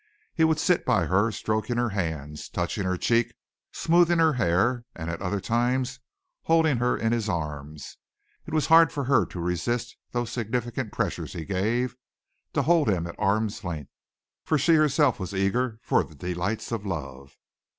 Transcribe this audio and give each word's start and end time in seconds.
He 0.33 0.43
would 0.43 0.57
sit 0.59 0.83
by 0.83 1.05
her 1.05 1.31
stroking 1.31 1.77
her 1.77 1.89
hands, 1.91 2.49
touching 2.49 2.85
her 2.85 2.97
cheek, 2.97 3.35
smoothing 3.71 4.17
her 4.17 4.33
hair, 4.33 4.83
or 4.95 5.07
at 5.09 5.21
other 5.21 5.39
times 5.39 5.99
holding 6.45 6.77
her 6.77 6.97
in 6.97 7.11
his 7.11 7.29
arms. 7.29 7.97
It 8.47 8.51
was 8.51 8.65
hard 8.65 8.91
for 8.91 9.03
her 9.03 9.27
to 9.27 9.39
resist 9.39 9.95
those 10.11 10.31
significant 10.31 10.91
pressures 10.91 11.33
he 11.33 11.45
gave, 11.45 11.95
to 12.53 12.63
hold 12.63 12.89
him 12.89 13.05
at 13.05 13.13
arm's 13.19 13.63
length, 13.63 13.91
for 14.43 14.57
she 14.57 14.73
herself 14.73 15.19
was 15.19 15.35
eager 15.35 15.77
for 15.83 16.03
the 16.03 16.15
delights 16.15 16.71
of 16.71 16.83
love. 16.83 17.37